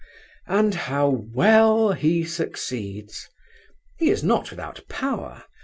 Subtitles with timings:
[0.47, 3.29] And how well he succeeds!
[3.99, 5.43] He is not without power.